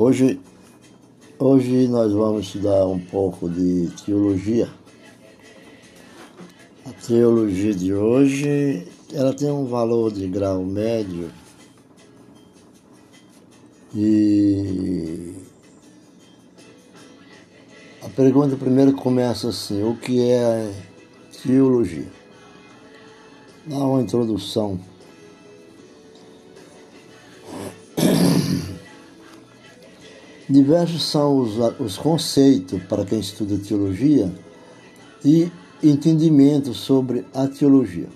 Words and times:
Hoje, 0.00 0.38
hoje 1.40 1.88
nós 1.88 2.12
vamos 2.12 2.46
estudar 2.46 2.86
um 2.86 3.00
pouco 3.00 3.48
de 3.48 3.90
teologia. 4.06 4.68
A 6.86 6.92
teologia 7.04 7.74
de 7.74 7.92
hoje 7.92 8.86
ela 9.12 9.34
tem 9.34 9.50
um 9.50 9.64
valor 9.64 10.12
de 10.12 10.28
grau 10.28 10.64
médio 10.64 11.28
e 13.92 15.34
a 18.00 18.08
pergunta 18.10 18.54
primeiro 18.54 18.92
começa 18.92 19.48
assim, 19.48 19.82
o 19.82 19.96
que 19.96 20.30
é 20.30 20.72
teologia? 21.42 22.06
Dá 23.66 23.78
uma 23.78 24.00
introdução 24.00 24.78
Diversos 30.48 31.02
são 31.02 31.40
os, 31.40 31.58
os 31.78 31.98
conceitos 31.98 32.82
para 32.84 33.04
quem 33.04 33.20
estuda 33.20 33.58
teologia 33.58 34.32
e 35.22 35.52
entendimento 35.82 36.72
sobre 36.72 37.26
a 37.34 37.46
teologia. 37.46 38.08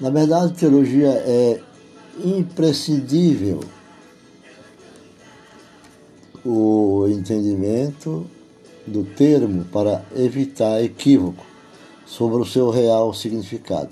Na 0.00 0.08
verdade, 0.08 0.52
a 0.52 0.56
teologia 0.56 1.10
é 1.10 1.60
imprescindível 2.24 3.60
o 6.42 7.06
entendimento 7.08 8.26
do 8.86 9.04
termo 9.04 9.64
para 9.66 10.02
evitar 10.16 10.82
equívoco 10.82 11.44
sobre 12.06 12.40
o 12.40 12.46
seu 12.46 12.70
real 12.70 13.12
significado. 13.12 13.90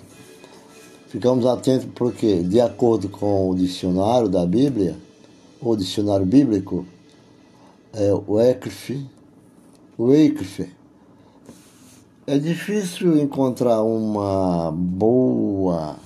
Ficamos 1.09 1.45
atentos 1.45 1.89
porque, 1.95 2.43
de 2.43 2.59
acordo 2.59 3.11
com 3.11 3.51
o 3.51 3.55
dicionário 3.55 4.31
da 4.31 4.47
Bíblia, 4.47 4.97
ou 5.61 5.77
dicionário 5.77 6.27
bíblico, 6.27 6.85
é, 7.93 8.13
Wycliffe, 8.13 9.07
Wycliffe. 9.99 10.71
É 12.27 12.39
difícil 12.39 13.21
encontrar 13.21 13.83
uma 13.83 14.71
boa, 14.73 15.97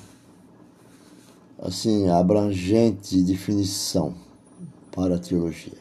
assim, 1.58 2.08
abrangente 2.08 3.22
definição 3.22 4.14
para 4.90 5.16
a 5.16 5.18
teologia, 5.18 5.76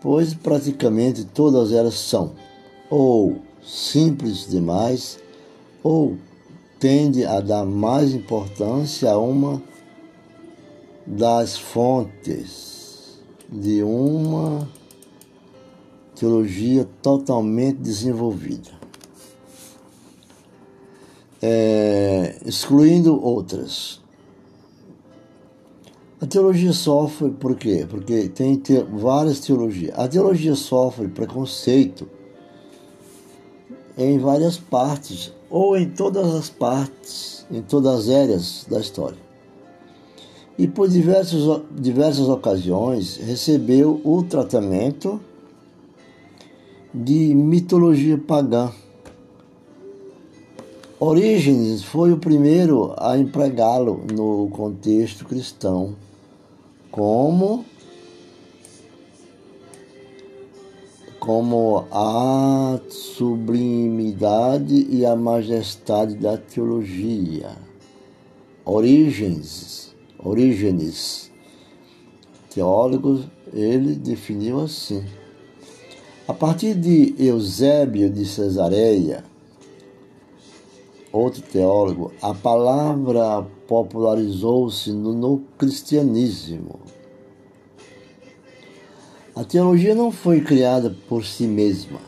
pois 0.00 0.32
praticamente 0.32 1.24
todas 1.24 1.72
elas 1.72 1.94
são 1.94 2.34
ou 2.88 3.42
simples 3.62 4.48
demais 4.48 5.18
ou 5.82 6.16
tende 6.78 7.24
a 7.24 7.40
dar 7.40 7.64
mais 7.64 8.14
importância 8.14 9.10
a 9.10 9.18
uma 9.18 9.60
das 11.06 11.58
fontes 11.58 12.73
de 13.48 13.82
uma 13.82 14.68
teologia 16.14 16.88
totalmente 17.02 17.78
desenvolvida, 17.78 18.70
é, 21.42 22.38
excluindo 22.44 23.22
outras. 23.22 24.02
A 26.20 26.26
teologia 26.26 26.72
sofre 26.72 27.30
por 27.30 27.54
quê? 27.56 27.86
Porque 27.88 28.28
tem 28.28 28.56
te, 28.56 28.82
várias 28.82 29.40
teologias. 29.40 29.98
A 29.98 30.08
teologia 30.08 30.54
sofre 30.54 31.08
preconceito 31.08 32.08
em 33.98 34.18
várias 34.18 34.56
partes, 34.56 35.32
ou 35.50 35.76
em 35.76 35.88
todas 35.90 36.34
as 36.34 36.48
partes, 36.48 37.46
em 37.50 37.60
todas 37.62 38.08
as 38.08 38.08
áreas 38.08 38.66
da 38.68 38.80
história 38.80 39.23
e 40.56 40.68
por 40.68 40.88
diversos, 40.88 41.62
diversas 41.72 42.28
ocasiões 42.28 43.16
recebeu 43.16 44.00
o 44.04 44.22
tratamento 44.22 45.20
de 46.92 47.34
mitologia 47.34 48.16
pagã. 48.16 48.70
Orígenes 51.00 51.82
foi 51.82 52.12
o 52.12 52.18
primeiro 52.18 52.94
a 52.96 53.18
empregá-lo 53.18 54.04
no 54.12 54.48
contexto 54.50 55.24
cristão 55.24 55.96
como 56.90 57.64
como 61.18 61.86
a 61.90 62.78
sublimidade 62.90 64.86
e 64.90 65.06
a 65.06 65.16
majestade 65.16 66.16
da 66.16 66.36
teologia. 66.36 67.56
Orígenes 68.64 69.83
Orígenes, 70.24 71.30
teólogo, 72.48 73.24
ele 73.52 73.94
definiu 73.94 74.60
assim. 74.60 75.04
A 76.26 76.32
partir 76.32 76.74
de 76.74 77.14
Eusébio 77.18 78.08
de 78.08 78.24
Cesareia, 78.24 79.22
outro 81.12 81.42
teólogo, 81.42 82.10
a 82.22 82.32
palavra 82.32 83.46
popularizou-se 83.68 84.90
no, 84.90 85.12
no 85.12 85.42
cristianismo. 85.58 86.80
A 89.36 89.44
teologia 89.44 89.94
não 89.94 90.10
foi 90.10 90.40
criada 90.40 90.96
por 91.06 91.22
si 91.26 91.46
mesma, 91.46 92.00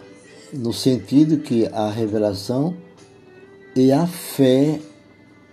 no 0.55 0.73
sentido 0.73 1.37
que 1.41 1.67
a 1.67 1.91
revelação 1.91 2.75
e 3.77 3.93
a 3.93 4.07
fé 4.07 4.81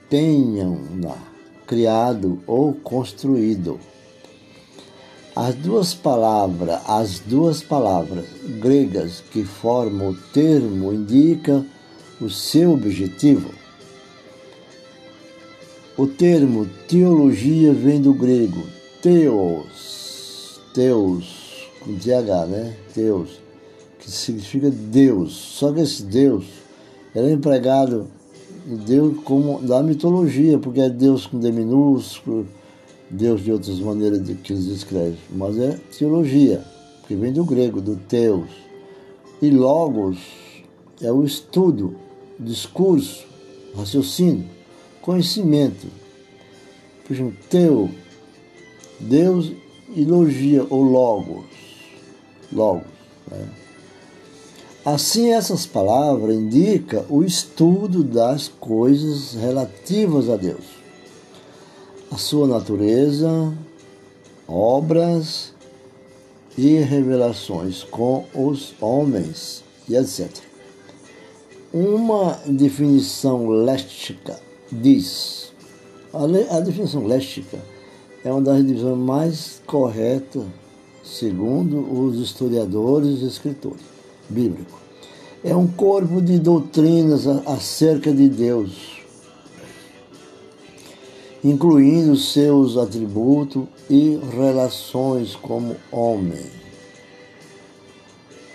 tenham-na 0.09 1.32
criado 1.73 2.39
ou 2.45 2.71
construído. 2.71 3.79
As 5.35 5.55
duas 5.55 5.95
palavras, 5.95 6.79
as 6.87 7.17
duas 7.17 7.63
palavras 7.63 8.25
gregas 8.59 9.23
que 9.31 9.43
formam 9.43 10.09
o 10.09 10.15
termo 10.15 10.93
indicam 10.93 11.65
o 12.21 12.29
seu 12.29 12.73
objetivo. 12.73 13.49
O 15.97 16.05
termo 16.05 16.69
teologia 16.87 17.73
vem 17.73 17.99
do 17.99 18.13
grego 18.13 18.61
theos, 19.01 20.61
teus, 20.75 21.67
com 21.79 21.97
TH, 21.97 22.45
né? 22.45 22.75
Teus, 22.93 23.41
que 23.97 24.11
significa 24.11 24.69
Deus. 24.69 25.33
Só 25.33 25.73
que 25.73 25.81
esse 25.81 26.03
Deus 26.03 26.45
era 27.15 27.31
empregado 27.31 28.07
Deus 28.65 29.17
como 29.23 29.61
da 29.61 29.83
mitologia, 29.83 30.57
porque 30.57 30.79
é 30.79 30.89
Deus 30.89 31.27
com 31.27 31.39
D 31.39 31.51
minúsculo, 31.51 32.47
Deus 33.09 33.43
de 33.43 33.51
outras 33.51 33.79
maneiras 33.79 34.21
que 34.43 34.53
eles 34.53 34.65
escrevem, 34.65 35.17
mas 35.29 35.57
é 35.57 35.77
teologia, 35.97 36.63
que 37.07 37.15
vem 37.15 37.33
do 37.33 37.43
grego, 37.43 37.81
do 37.81 37.95
teos. 37.95 38.49
E 39.41 39.49
logos 39.49 40.17
é 41.01 41.11
o 41.11 41.23
estudo, 41.23 41.95
discurso, 42.39 43.25
raciocínio, 43.75 44.45
conhecimento. 45.01 45.87
Por 47.05 47.13
exemplo, 47.13 47.35
teu, 47.49 47.89
Deus 48.99 49.51
elogia 49.95 50.63
o 50.69 50.81
logos, 50.81 51.45
logos. 52.51 52.87
Né? 53.29 53.62
Assim, 54.85 55.31
essas 55.31 55.65
palavras 55.65 56.35
indicam 56.35 57.05
o 57.09 57.23
estudo 57.23 58.03
das 58.03 58.49
coisas 58.49 59.33
relativas 59.33 60.29
a 60.29 60.35
Deus, 60.35 60.65
a 62.11 62.17
sua 62.17 62.45
natureza, 62.45 63.57
obras 64.45 65.53
e 66.57 66.75
revelações 66.79 67.83
com 67.83 68.25
os 68.35 68.73
homens 68.81 69.63
e 69.87 69.95
etc. 69.95 70.29
Uma 71.73 72.37
definição 72.45 73.47
léstica 73.47 74.37
diz: 74.69 75.53
a, 76.11 76.59
definição 76.59 77.07
léstica 77.07 77.57
é 78.21 78.29
uma 78.29 78.41
das 78.41 78.57
divisões 78.57 78.97
mais 78.97 79.61
corretas, 79.65 80.43
segundo 81.05 81.89
os 81.89 82.19
historiadores 82.19 83.21
e 83.21 83.27
escritores 83.27 83.92
bíblico. 84.33 84.79
É 85.43 85.55
um 85.55 85.67
corpo 85.67 86.21
de 86.21 86.39
doutrinas 86.39 87.27
acerca 87.27 88.11
de 88.11 88.27
Deus, 88.29 88.71
incluindo 91.43 92.15
seus 92.15 92.77
atributos 92.77 93.65
e 93.89 94.19
relações 94.35 95.35
como 95.35 95.75
homem. 95.91 96.45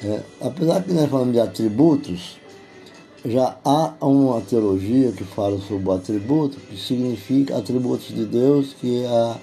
É, 0.02 0.20
apesar 0.40 0.82
que 0.82 0.92
nós 0.92 1.10
falamos 1.10 1.34
de 1.34 1.40
atributos, 1.40 2.38
já 3.24 3.58
há 3.64 3.94
uma 4.00 4.40
teologia 4.40 5.12
que 5.12 5.24
fala 5.24 5.58
sobre 5.60 5.88
o 5.88 5.92
atributo, 5.92 6.58
que 6.58 6.76
significa 6.80 7.58
atributos 7.58 8.08
de 8.08 8.24
Deus, 8.24 8.74
que 8.80 9.02
é 9.02 9.06
a 9.06 9.36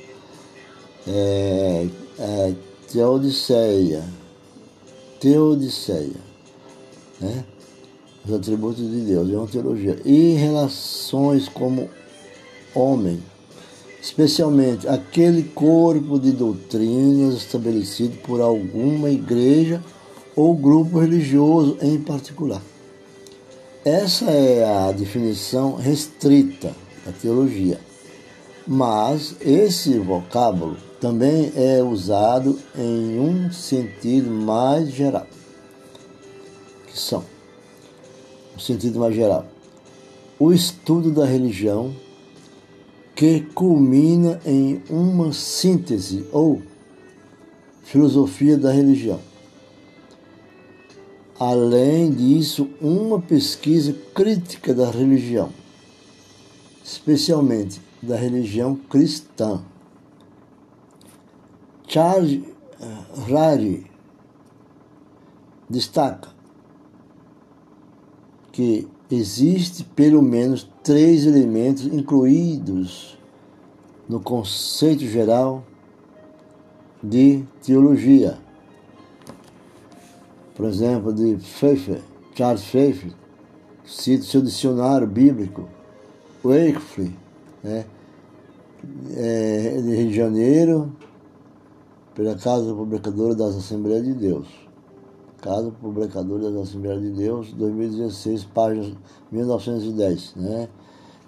é, 1.08 1.88
é, 2.18 2.54
teodiceia 2.92 4.04
teodiceia, 5.26 6.22
né? 7.20 7.44
os 8.26 8.34
atributos 8.34 8.90
de 8.90 9.02
Deus, 9.02 9.32
é 9.32 9.38
uma 9.38 9.48
teologia. 9.48 10.00
E 10.04 10.34
relações 10.34 11.48
como 11.48 11.90
homem 12.74 13.22
especialmente 14.06 14.88
aquele 14.88 15.42
corpo 15.42 16.20
de 16.20 16.32
doutrinas 16.32 17.34
estabelecido 17.34 18.16
por 18.18 18.40
alguma 18.40 19.10
igreja 19.10 19.82
ou 20.36 20.54
grupo 20.54 21.00
religioso 21.00 21.76
em 21.82 22.00
particular. 22.00 22.62
Essa 23.84 24.26
é 24.26 24.64
a 24.64 24.92
definição 24.92 25.76
restrita 25.76 26.72
da 27.04 27.12
teologia. 27.12 27.80
Mas 28.68 29.36
esse 29.42 29.98
vocábulo 29.98 30.78
também 31.02 31.52
é 31.56 31.82
usado 31.82 32.60
em 32.78 33.20
um 33.20 33.52
sentido 33.52 34.30
mais 34.30 34.92
geral, 34.92 35.26
que 36.96 37.02
são 37.02 37.26
o 38.56 38.60
sentido 38.60 39.00
mais 39.00 39.14
geral, 39.14 39.46
o 40.40 40.54
estudo 40.54 41.12
da 41.12 41.26
religião 41.26 41.94
que 43.14 43.42
culmina 43.54 44.40
em 44.46 44.82
uma 44.90 45.34
síntese 45.34 46.26
ou 46.32 46.62
filosofia 47.84 48.58
da 48.58 48.72
religião. 48.72 49.20
Além 51.38 52.12
disso, 52.12 52.70
uma 52.80 53.22
pesquisa 53.22 53.94
crítica 54.14 54.74
da 54.74 54.90
religião, 54.90 55.52
especialmente 56.82 57.82
da 58.02 58.16
religião 58.16 58.74
cristã. 58.90 59.62
Charles 61.88 62.42
Rari 63.28 63.86
destaca 65.70 66.35
que 68.56 68.88
existe 69.12 69.84
pelo 69.84 70.22
menos 70.22 70.66
três 70.82 71.26
elementos 71.26 71.84
incluídos 71.88 73.20
no 74.08 74.22
conceito 74.22 75.04
geral 75.04 75.62
de 77.04 77.44
teologia. 77.62 78.38
Por 80.56 80.68
exemplo, 80.68 81.12
de 81.12 81.36
Pfeiffer, 81.36 82.00
Charles 82.34 82.64
Pfeiffer, 82.64 83.12
cita 83.84 84.24
seu 84.24 84.42
dicionário 84.42 85.06
bíblico, 85.06 85.68
Wakefield, 86.42 87.20
né, 87.62 87.86
é, 89.18 89.82
de 89.82 89.96
Rio 89.98 90.08
de 90.08 90.16
Janeiro, 90.16 90.96
pela 92.14 92.36
Casa 92.36 92.74
Publicadora 92.74 93.36
das 93.36 93.58
Assembleias 93.58 94.06
de 94.06 94.14
Deus. 94.14 94.65
Casa 95.46 95.70
Publicadora 95.80 96.50
das 96.50 96.70
Assembleias 96.70 97.04
de 97.04 97.12
Deus, 97.12 97.54
2016, 97.54 98.46
página 98.46 98.98
1910. 99.32 100.34
Né? 100.38 100.68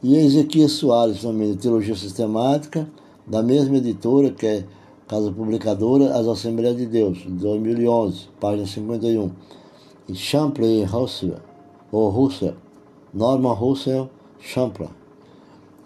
E 0.02 0.18
Ezequiel 0.18 0.68
Soares 0.68 1.22
também, 1.22 1.52
de 1.52 1.60
Teologia 1.60 1.94
Sistemática, 1.96 2.90
da 3.28 3.44
mesma 3.44 3.78
editora, 3.78 4.31
que 4.31 4.48
é 4.48 4.66
Casa 5.08 5.31
Publicadora, 5.31 6.18
As 6.18 6.25
Assembleias 6.25 6.75
de 6.75 6.88
Deus, 6.88 7.25
2011, 7.28 8.30
página 8.40 8.66
51. 8.66 9.30
E 10.10 10.16
Champlain 10.16 10.84
Russell, 10.86 11.36
ou 11.92 12.10
Russell, 12.10 12.56
Norman 13.14 13.54
Russell 13.54 14.10
Champlain, 14.40 14.90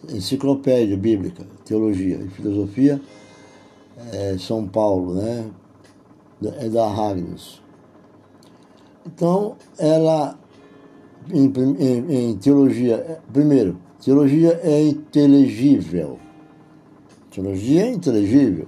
Enciclopédia 0.07 0.95
Bíblica, 0.95 1.45
Teologia 1.65 2.15
e 2.15 2.29
Filosofia, 2.29 3.01
é, 4.13 4.37
São 4.37 4.65
Paulo, 4.69 5.15
né? 5.15 5.51
É 6.59 6.69
da 6.69 6.87
Ragnos. 6.87 7.61
Então, 9.05 9.55
ela, 9.77 10.37
em, 11.31 11.45
em, 11.45 12.29
em, 12.29 12.37
teologia, 12.37 12.95
é, 12.95 13.19
primeiro, 13.31 13.77
teologia 14.03 14.59
é 14.63 14.81
inteligível. 14.81 16.19
Teologia 17.31 17.85
é 17.85 17.91
inteligível. 17.91 18.67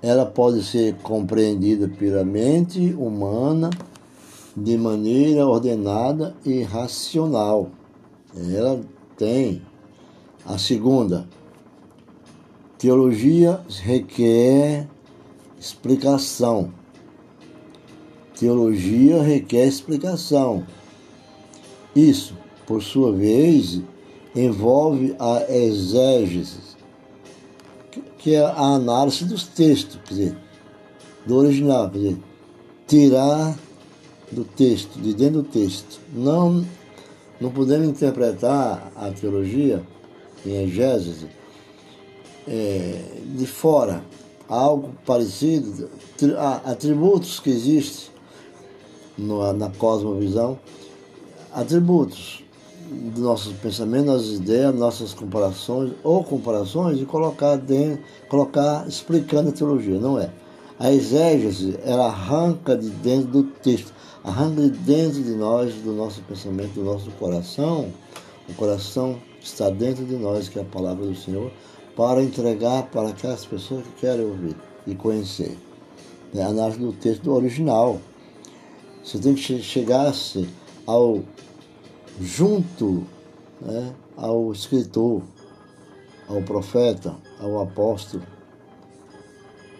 Ela 0.00 0.24
pode 0.24 0.62
ser 0.62 0.94
compreendida 0.96 1.88
pela 1.88 2.24
mente 2.24 2.94
humana 2.94 3.70
de 4.56 4.76
maneira 4.76 5.46
ordenada 5.46 6.36
e 6.44 6.62
racional. 6.62 7.70
Ela 8.36 8.80
tem 9.16 9.62
a 10.46 10.56
segunda, 10.56 11.28
teologia 12.78 13.60
requer 13.82 14.86
explicação. 15.58 16.72
Teologia 18.38 19.20
requer 19.20 19.66
explicação. 19.66 20.64
Isso, 21.94 22.36
por 22.66 22.80
sua 22.80 23.12
vez, 23.12 23.80
envolve 24.34 25.16
a 25.18 25.44
exégese, 25.52 26.60
que 28.16 28.36
é 28.36 28.44
a 28.44 28.60
análise 28.60 29.24
dos 29.24 29.42
textos, 29.42 29.98
quer 30.04 30.14
dizer, 30.14 30.36
do 31.26 31.36
original, 31.36 31.90
quer 31.90 31.98
dizer, 31.98 32.16
tirar 32.86 33.58
do 34.30 34.44
texto, 34.44 35.00
de 35.00 35.14
dentro 35.14 35.42
do 35.42 35.48
texto. 35.48 35.98
Não, 36.14 36.64
não 37.40 37.50
podemos 37.50 37.88
interpretar 37.88 38.92
a 38.94 39.10
teologia 39.10 39.82
em 40.46 40.62
exégese, 40.62 41.26
é, 42.46 43.02
de 43.36 43.46
fora, 43.46 44.04
algo 44.48 44.94
parecido, 45.04 45.90
atributos 46.64 47.40
que 47.40 47.50
existem 47.50 48.07
no, 49.18 49.52
na 49.52 49.68
cosmovisão, 49.70 50.58
atributos 51.52 52.44
do 52.90 53.20
nosso 53.20 53.52
pensamento, 53.54 54.06
nossas 54.06 54.36
ideias, 54.36 54.74
nossas 54.74 55.12
comparações 55.12 55.92
ou 56.02 56.24
comparações 56.24 57.00
e 57.00 57.04
colocar 57.04 57.56
dentro, 57.56 58.02
colocar 58.28 58.86
explicando 58.88 59.50
a 59.50 59.52
teologia, 59.52 59.98
não 59.98 60.18
é? 60.18 60.30
A 60.78 60.92
exégese, 60.92 61.76
ela 61.84 62.06
arranca 62.06 62.76
de 62.76 62.88
dentro 62.88 63.28
do 63.28 63.42
texto, 63.42 63.92
arranca 64.22 64.62
de 64.62 64.70
dentro 64.70 65.22
de 65.22 65.32
nós, 65.32 65.74
do 65.74 65.92
nosso 65.92 66.22
pensamento, 66.22 66.74
do 66.74 66.84
nosso 66.84 67.10
coração, 67.12 67.92
o 68.48 68.54
coração 68.54 69.18
está 69.42 69.68
dentro 69.68 70.04
de 70.04 70.16
nós, 70.16 70.48
que 70.48 70.58
é 70.58 70.62
a 70.62 70.64
palavra 70.64 71.04
do 71.04 71.14
Senhor, 71.14 71.50
para 71.96 72.22
entregar 72.22 72.84
para 72.84 73.08
aquelas 73.08 73.44
pessoas 73.44 73.82
que 73.82 74.00
querem 74.00 74.24
ouvir 74.24 74.56
e 74.86 74.94
conhecer. 74.94 75.58
É 76.34 76.42
a 76.42 76.46
análise 76.46 76.78
do 76.78 76.92
texto 76.92 77.30
original. 77.32 78.00
Você 79.08 79.18
tem 79.18 79.34
que 79.34 79.62
chegar-se 79.62 80.46
ao 80.86 81.22
junto 82.20 83.06
né, 83.58 83.94
ao 84.14 84.52
escritor, 84.52 85.22
ao 86.28 86.42
profeta, 86.42 87.16
ao 87.40 87.58
apóstolo. 87.58 88.22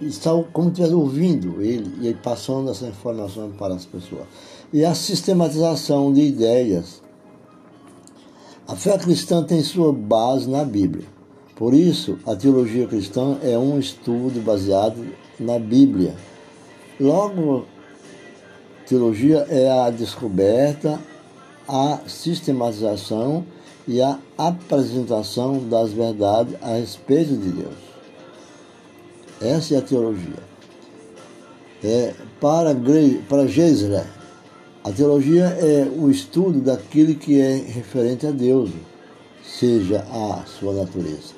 Está 0.01 0.31
como 0.51 0.69
estivesse 0.69 0.95
ouvindo 0.95 1.61
ele 1.61 2.09
e 2.09 2.15
passando 2.15 2.71
essa 2.71 2.87
informação 2.87 3.51
para 3.51 3.75
as 3.75 3.85
pessoas. 3.85 4.25
E 4.73 4.83
a 4.83 4.95
sistematização 4.95 6.11
de 6.11 6.23
ideias 6.23 7.03
a 8.67 8.75
fé 8.77 8.97
cristã 8.97 9.45
tem 9.45 9.63
sua 9.63 9.93
base 9.93 10.49
na 10.49 10.65
Bíblia. 10.65 11.05
Por 11.55 11.75
isso, 11.75 12.19
a 12.25 12.35
teologia 12.35 12.87
cristã 12.87 13.37
é 13.43 13.59
um 13.59 13.79
estudo 13.79 14.41
baseado 14.41 15.07
na 15.39 15.59
Bíblia. 15.59 16.15
Logo, 16.99 17.67
teologia 18.89 19.47
é 19.51 19.71
a 19.71 19.91
descoberta, 19.91 20.99
a 21.69 22.01
sistematização 22.07 23.45
e 23.87 24.01
a 24.01 24.19
apresentação 24.39 25.69
das 25.69 25.93
verdades 25.93 26.55
a 26.63 26.75
respeito 26.75 27.37
de 27.37 27.51
Deus. 27.51 27.75
Essa 29.41 29.75
é 29.75 29.79
a 29.79 29.83
teologia. 29.83 30.49
É, 31.85 32.15
para, 32.41 32.75
para 33.29 33.47
Geisler, 33.47 34.07
a 34.83 34.91
teologia 34.91 35.45
é 35.45 35.87
o 35.87 36.11
estudo 36.11 36.61
daquilo 36.61 37.15
que 37.15 37.39
é 37.39 37.57
referente 37.57 38.27
a 38.27 38.31
Deus, 38.31 38.71
seja 39.45 40.01
a 40.11 40.45
sua 40.47 40.73
natureza, 40.73 41.35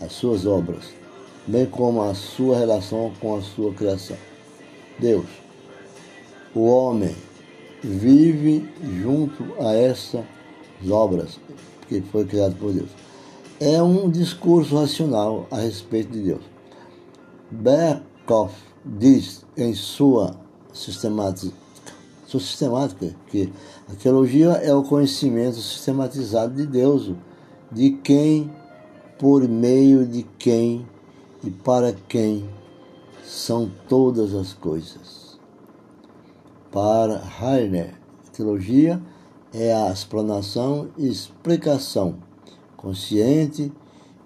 as 0.00 0.12
suas 0.12 0.46
obras, 0.46 0.86
bem 1.46 1.66
como 1.66 2.02
a 2.02 2.14
sua 2.14 2.58
relação 2.58 3.12
com 3.20 3.36
a 3.36 3.42
sua 3.42 3.72
criação. 3.74 4.16
Deus, 4.98 5.26
o 6.54 6.66
homem, 6.66 7.14
vive 7.82 8.68
junto 9.00 9.44
a 9.60 9.74
essas 9.74 10.24
obras 10.90 11.38
que 11.88 12.00
foi 12.00 12.24
criado 12.24 12.56
por 12.56 12.72
Deus. 12.72 12.90
É 13.58 13.82
um 13.82 14.10
discurso 14.10 14.78
racional 14.78 15.46
a 15.50 15.56
respeito 15.56 16.12
de 16.12 16.22
Deus. 16.22 16.42
Berkhoff 17.50 18.54
diz 18.84 19.44
em 19.56 19.74
sua 19.74 20.34
sistemática 20.72 21.60
sou 22.30 22.38
sistemática, 22.38 23.12
que 23.26 23.52
a 23.88 23.94
teologia 23.96 24.50
é 24.50 24.72
o 24.72 24.84
conhecimento 24.84 25.56
sistematizado 25.56 26.54
de 26.54 26.64
Deus, 26.64 27.12
de 27.72 27.90
quem, 27.90 28.48
por 29.18 29.46
meio 29.48 30.06
de 30.06 30.22
quem 30.38 30.86
e 31.42 31.50
para 31.50 31.92
quem 31.92 32.48
são 33.24 33.68
todas 33.88 34.32
as 34.32 34.52
coisas. 34.52 35.29
Para 36.72 37.20
Heiner, 37.42 37.94
teologia 38.32 39.02
é 39.52 39.74
a 39.74 39.90
explanação 39.90 40.88
e 40.96 41.08
explicação 41.08 42.14
consciente 42.76 43.72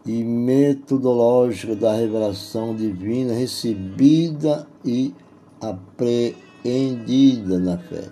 e 0.05 0.23
metodológica 0.23 1.75
da 1.75 1.95
revelação 1.95 2.77
divina 2.77 3.33
recebida 3.33 4.67
e 4.85 5.15
apreendida 5.59 7.59
na 7.59 7.79
fé. 7.79 8.11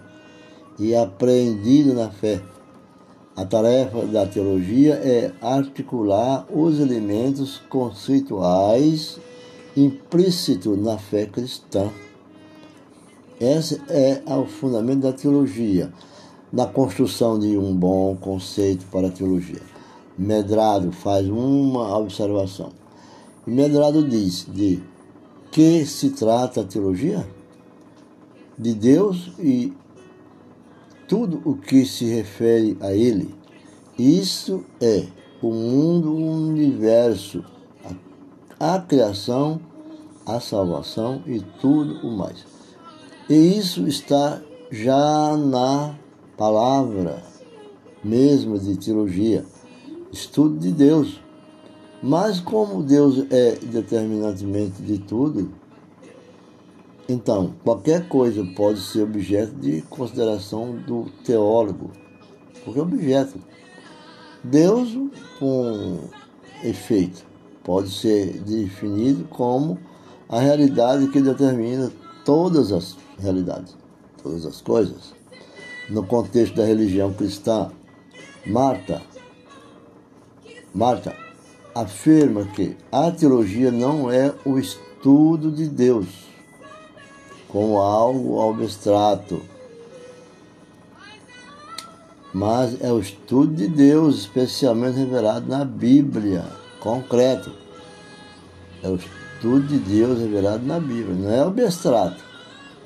E 0.79 0.95
apreendida 0.95 1.93
na 1.93 2.11
fé. 2.11 2.41
A 3.37 3.45
tarefa 3.45 4.07
da 4.07 4.27
teologia 4.27 4.95
é 4.95 5.31
articular 5.43 6.47
os 6.51 6.81
elementos 6.81 7.59
conceituais 7.69 9.19
implícitos 9.77 10.79
na 10.79 10.97
fé 10.97 11.27
cristã. 11.27 11.91
Esse 13.43 13.83
é 13.89 14.23
o 14.37 14.47
fundamento 14.47 15.01
da 15.01 15.13
teologia, 15.13 15.93
na 16.53 16.65
construção 16.65 17.41
de 17.41 17.59
um 17.59 17.75
bom 17.75 18.15
conceito 18.15 18.87
para 18.87 19.09
a 19.09 19.11
teologia. 19.11 19.61
Medrado 20.17 20.93
faz 20.93 21.29
uma 21.29 21.99
observação. 21.99 22.71
Medrado 23.45 24.09
diz 24.09 24.47
de 24.49 24.81
que 25.51 25.85
se 25.85 26.11
trata 26.11 26.61
a 26.61 26.65
teologia? 26.65 27.27
De 28.57 28.75
Deus 28.75 29.33
e 29.41 29.73
tudo 31.09 31.43
o 31.45 31.57
que 31.57 31.85
se 31.85 32.05
refere 32.05 32.79
a 32.81 32.93
Ele. 32.93 33.35
Isso 33.99 34.65
é 34.81 35.05
o 35.43 35.51
mundo, 35.53 36.13
o 36.13 36.47
universo, 36.47 37.45
a, 38.61 38.77
a 38.77 38.81
criação, 38.81 39.61
a 40.25 40.39
salvação 40.39 41.25
e 41.27 41.41
tudo 41.61 42.07
o 42.07 42.17
mais. 42.17 42.52
E 43.29 43.59
isso 43.59 43.87
está 43.87 44.41
já 44.71 45.37
na 45.37 45.95
palavra 46.37 47.23
mesmo 48.03 48.59
de 48.59 48.77
teologia 48.77 49.45
estudo 50.13 50.59
de 50.59 50.71
Deus. 50.71 51.21
Mas 52.03 52.41
como 52.41 52.83
Deus 52.83 53.25
é 53.31 53.57
determinantemente 53.63 54.83
de 54.83 54.99
tudo, 54.99 55.53
então 57.09 57.55
qualquer 57.65 58.09
coisa 58.09 58.45
pode 58.57 58.81
ser 58.81 59.03
objeto 59.03 59.55
de 59.55 59.83
consideração 59.83 60.77
do 60.77 61.07
teólogo, 61.25 61.91
porque 62.65 62.79
é 62.79 62.83
objeto. 62.83 63.39
Deus, 64.43 64.99
com 65.39 66.01
efeito, 66.65 67.25
pode 67.63 67.91
ser 67.91 68.41
definido 68.41 69.25
como 69.31 69.79
a 70.29 70.41
realidade 70.41 71.07
que 71.09 71.21
determina 71.21 71.93
todas 72.25 72.73
as 72.73 72.97
realidades, 73.23 73.77
todas 74.23 74.45
as 74.45 74.61
coisas. 74.61 75.15
No 75.89 76.05
contexto 76.05 76.57
da 76.57 76.65
religião 76.65 77.13
cristã, 77.13 77.71
Marta 78.47 79.03
Marta 80.75 81.15
afirma 81.75 82.47
que 82.47 82.75
a 82.91 83.11
teologia 83.11 83.71
não 83.71 84.11
é 84.11 84.33
o 84.43 84.59
estudo 84.59 85.51
de 85.51 85.69
Deus 85.69 86.07
como 87.47 87.79
algo 87.79 88.51
abstrato, 88.51 89.43
mas 92.33 92.81
é 92.81 92.91
o 92.91 92.99
estudo 92.99 93.55
de 93.55 93.69
Deus 93.69 94.21
especialmente 94.21 94.97
revelado 94.97 95.47
na 95.47 95.63
Bíblia, 95.63 96.47
concreto. 96.81 97.53
É 98.83 98.89
o 98.89 98.97
estudo 98.97 99.67
de 99.67 99.79
Deus 99.79 100.19
revelado 100.19 100.65
na 100.65 100.81
Bíblia, 100.81 101.15
não 101.15 101.31
é 101.31 101.41
abstrato. 101.41 102.22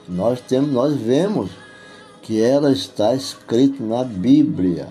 Nós 0.08 0.40
temos, 0.40 0.70
nós 0.70 0.94
vemos 0.94 1.50
que 2.22 2.40
ela 2.40 2.72
está 2.72 3.14
escrito 3.14 3.82
na 3.82 4.04
Bíblia. 4.04 4.88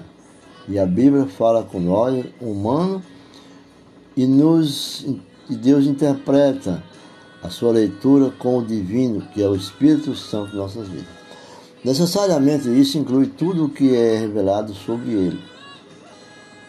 E 0.67 0.79
a 0.79 0.85
Bíblia 0.85 1.25
fala 1.25 1.63
com 1.63 1.79
nós, 1.79 2.25
humano, 2.41 3.03
e, 4.15 4.25
nos, 4.25 5.05
e 5.49 5.55
Deus 5.55 5.85
interpreta 5.85 6.83
a 7.43 7.49
sua 7.49 7.73
leitura 7.73 8.31
com 8.39 8.57
o 8.57 8.65
divino, 8.65 9.21
que 9.33 9.43
é 9.43 9.47
o 9.47 9.55
Espírito 9.55 10.15
Santo 10.15 10.51
de 10.51 10.57
nossas 10.57 10.87
vidas. 10.87 11.15
Necessariamente 11.83 12.67
isso 12.67 12.97
inclui 12.97 13.27
tudo 13.27 13.65
o 13.65 13.69
que 13.69 13.95
é 13.95 14.17
revelado 14.17 14.73
sobre 14.73 15.11
ele. 15.11 15.39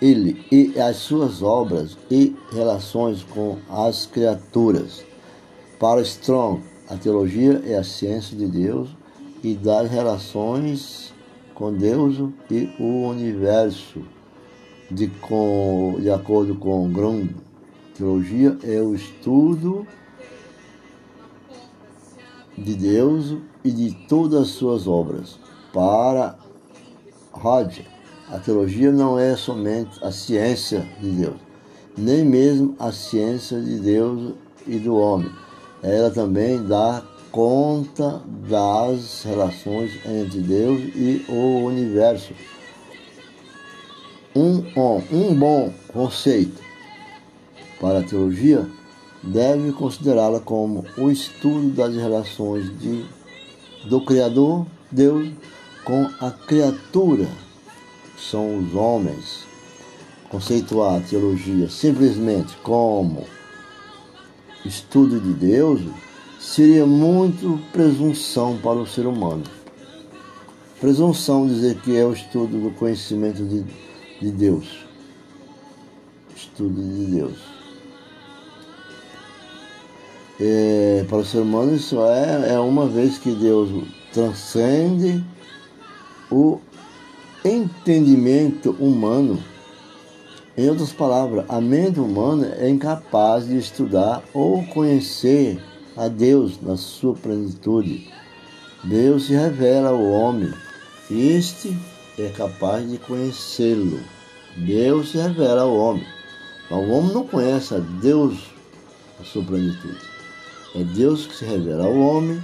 Ele 0.02 0.44
e 0.52 0.78
as 0.78 0.96
suas 0.96 1.42
obras 1.42 1.96
e 2.10 2.36
relações 2.52 3.22
com 3.22 3.56
as 3.70 4.04
criaturas. 4.04 5.02
Para 5.78 6.02
Strong, 6.02 6.62
a 6.88 6.96
teologia 6.96 7.62
é 7.66 7.76
a 7.76 7.84
ciência 7.84 8.36
de 8.36 8.46
Deus 8.46 8.88
e 9.42 9.54
das 9.54 9.90
relações 9.90 11.12
com 11.54 11.72
Deus 11.72 12.16
e 12.50 12.70
o 12.78 13.08
universo. 13.08 14.02
De, 14.88 15.08
com, 15.08 15.96
de 16.00 16.08
acordo 16.08 16.54
com 16.54 16.92
Grund, 16.92 17.34
teologia 17.96 18.56
é 18.62 18.80
o 18.80 18.94
estudo 18.94 19.84
de 22.56 22.74
Deus 22.74 23.36
e 23.64 23.70
de 23.72 23.92
todas 24.06 24.42
as 24.42 24.48
suas 24.48 24.86
obras. 24.86 25.40
Para 25.72 26.38
Roger, 27.32 27.84
a 28.28 28.38
teologia 28.38 28.92
não 28.92 29.18
é 29.18 29.34
somente 29.34 29.98
a 30.04 30.12
ciência 30.12 30.88
de 31.00 31.10
Deus, 31.10 31.36
nem 31.98 32.24
mesmo 32.24 32.76
a 32.78 32.92
ciência 32.92 33.60
de 33.60 33.80
Deus 33.80 34.34
e 34.68 34.78
do 34.78 34.96
homem. 34.96 35.30
Ela 35.86 36.10
também 36.10 36.60
dá 36.66 37.00
conta 37.30 38.20
das 38.48 39.22
relações 39.22 39.92
entre 40.04 40.40
Deus 40.40 40.80
e 40.96 41.24
o 41.28 41.64
universo. 41.64 42.32
Um, 44.34 44.64
um 45.12 45.32
bom 45.32 45.72
conceito 45.92 46.60
para 47.80 48.00
a 48.00 48.02
teologia 48.02 48.68
deve 49.22 49.70
considerá-la 49.70 50.40
como 50.40 50.84
o 50.98 51.08
estudo 51.08 51.68
das 51.68 51.94
relações 51.94 52.76
de, 52.80 53.06
do 53.88 54.04
Criador, 54.04 54.66
Deus, 54.90 55.30
com 55.84 56.10
a 56.20 56.32
criatura, 56.32 57.28
que 58.16 58.22
são 58.22 58.58
os 58.58 58.74
homens. 58.74 59.46
Conceituar 60.28 60.96
a 60.96 61.00
teologia 61.00 61.70
simplesmente 61.70 62.56
como 62.64 63.35
estudo 64.66 65.20
de 65.20 65.32
Deus 65.32 65.80
seria 66.38 66.86
muito 66.86 67.60
presunção 67.72 68.58
para 68.58 68.78
o 68.78 68.86
ser 68.86 69.06
humano. 69.06 69.44
Presunção 70.80 71.46
dizer 71.46 71.76
que 71.80 71.96
é 71.96 72.04
o 72.04 72.12
estudo 72.12 72.58
do 72.58 72.70
conhecimento 72.72 73.44
de, 73.44 73.64
de 74.20 74.30
Deus. 74.30 74.86
Estudo 76.36 76.82
de 76.82 77.06
Deus. 77.06 77.38
É, 80.38 81.04
para 81.08 81.18
o 81.18 81.24
ser 81.24 81.38
humano 81.38 81.74
isso 81.74 81.98
é, 82.02 82.54
é 82.54 82.58
uma 82.58 82.86
vez 82.86 83.16
que 83.16 83.30
Deus 83.30 83.70
transcende 84.12 85.24
o 86.30 86.60
entendimento 87.44 88.70
humano. 88.78 89.42
Em 90.56 90.70
outras 90.70 90.90
palavras, 90.90 91.44
a 91.50 91.60
mente 91.60 92.00
humana 92.00 92.56
é 92.58 92.68
incapaz 92.68 93.46
de 93.46 93.58
estudar 93.58 94.22
ou 94.32 94.64
conhecer 94.68 95.62
a 95.94 96.08
Deus 96.08 96.58
na 96.62 96.78
sua 96.78 97.14
plenitude. 97.14 98.08
Deus 98.82 99.26
se 99.26 99.34
revela 99.34 99.90
ao 99.90 100.02
homem, 100.02 100.50
este 101.10 101.76
é 102.18 102.30
capaz 102.30 102.90
de 102.90 102.96
conhecê-lo. 102.96 104.00
Deus 104.56 105.10
se 105.10 105.18
revela 105.18 105.62
ao 105.62 105.76
homem. 105.76 106.06
Mas 106.70 106.78
o 106.80 106.90
homem 106.90 107.12
não 107.12 107.26
conhece 107.26 107.74
a 107.74 107.78
Deus 107.78 108.38
na 109.18 109.26
sua 109.26 109.44
plenitude. 109.44 110.00
É 110.74 110.82
Deus 110.82 111.26
que 111.26 111.36
se 111.36 111.44
revela 111.44 111.84
ao 111.84 111.94
homem 111.94 112.42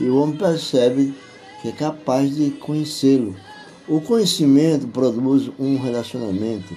e 0.00 0.04
o 0.04 0.16
homem 0.16 0.36
percebe 0.36 1.14
que 1.60 1.68
é 1.68 1.72
capaz 1.72 2.34
de 2.34 2.50
conhecê-lo. 2.52 3.36
O 3.86 4.00
conhecimento 4.00 4.88
produz 4.88 5.50
um 5.58 5.78
relacionamento. 5.78 6.74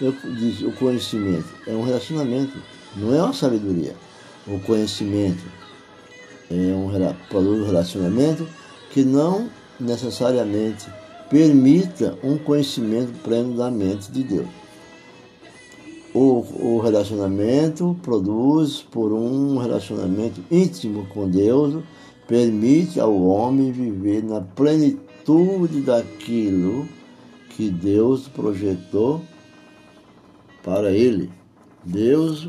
Eu 0.00 0.12
disse, 0.12 0.64
o 0.64 0.72
conhecimento 0.72 1.48
é 1.66 1.72
um 1.72 1.82
relacionamento, 1.82 2.58
não 2.96 3.14
é 3.14 3.22
uma 3.22 3.32
sabedoria 3.32 3.94
o 4.46 4.58
conhecimento 4.60 5.42
é 6.50 6.74
um 6.74 6.86
relacionamento 6.86 8.46
que 8.90 9.02
não 9.02 9.48
necessariamente 9.80 10.86
permita 11.30 12.16
um 12.22 12.36
conhecimento 12.36 13.12
pleno 13.22 13.56
da 13.56 13.70
mente 13.70 14.12
de 14.12 14.22
Deus. 14.22 14.48
O, 16.14 16.44
o 16.76 16.80
relacionamento 16.80 17.96
produz 18.02 18.82
por 18.82 19.12
um 19.12 19.56
relacionamento 19.56 20.40
íntimo 20.50 21.06
com 21.06 21.28
Deus, 21.28 21.82
permite 22.28 23.00
ao 23.00 23.18
homem 23.20 23.72
viver 23.72 24.22
na 24.22 24.40
plenitude 24.40 25.80
daquilo 25.80 26.86
que 27.48 27.68
Deus 27.68 28.28
projetou 28.28 29.22
para 30.64 30.90
ele. 30.90 31.30
Deus 31.84 32.48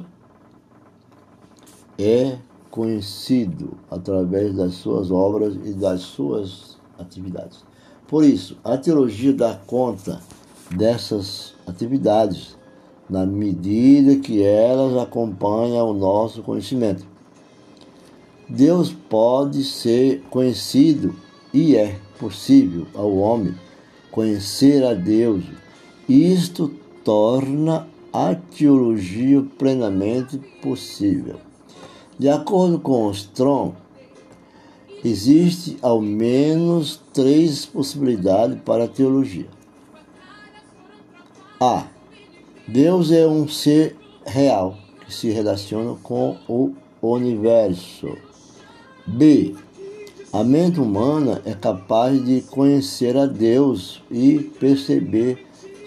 é 2.00 2.38
conhecido 2.72 3.78
através 3.92 4.56
das 4.56 4.76
suas 4.76 5.12
obras 5.12 5.56
e 5.64 5.74
das 5.74 6.02
suas 6.02 6.78
atividades. 6.98 7.64
Por 8.08 8.24
isso, 8.24 8.58
a 8.64 8.78
teologia 8.78 9.34
dá 9.34 9.54
conta 9.54 10.22
dessas 10.72 11.54
atividades 11.68 12.56
na 13.10 13.26
medida 13.26 14.16
que 14.16 14.42
elas 14.42 14.98
acompanham 14.98 15.90
o 15.90 15.94
nosso 15.94 16.42
conhecimento. 16.42 17.06
Deus 18.48 18.92
pode 18.92 19.64
ser 19.64 20.22
conhecido 20.30 21.16
e 21.54 21.76
é 21.76 22.00
possível 22.20 22.88
ao 22.94 23.16
homem 23.16 23.56
conhecer 24.12 24.84
a 24.84 24.94
Deus. 24.94 25.44
Isto 26.08 26.72
torna 27.04 27.88
a 28.16 28.34
teologia 28.34 29.44
plenamente 29.58 30.38
possível. 30.62 31.36
De 32.18 32.30
acordo 32.30 32.80
com 32.80 33.12
Strong, 33.12 33.74
existe 35.04 35.78
ao 35.82 36.00
menos 36.00 37.02
três 37.14 37.66
possibilidades 37.66 38.58
para 38.64 38.86
a 38.86 38.88
teologia. 38.88 39.48
A. 41.60 41.88
Deus 42.66 43.12
é 43.12 43.28
um 43.28 43.50
ser 43.50 43.98
real 44.26 44.78
que 45.06 45.14
se 45.14 45.30
relaciona 45.30 45.98
com 46.02 46.38
o 46.48 46.74
universo. 47.02 48.18
B. 49.06 49.54
A 50.32 50.42
mente 50.42 50.80
humana 50.80 51.42
é 51.46 51.54
capaz 51.54 52.26
de 52.26 52.40
conhecer 52.44 53.18
a 53.18 53.26
Deus 53.26 54.02
e 54.10 54.40
perceber 54.58 55.45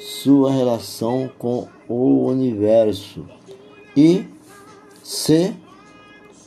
sua 0.09 0.51
relação 0.51 1.31
com 1.39 1.69
o 1.87 2.27
universo. 2.27 3.27
E 3.95 4.25
C, 5.03 5.55